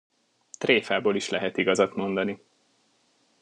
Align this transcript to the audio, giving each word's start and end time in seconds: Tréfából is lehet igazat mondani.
Tréfából 0.57 1.15
is 1.15 1.29
lehet 1.29 1.57
igazat 1.57 1.95
mondani. 1.95 2.39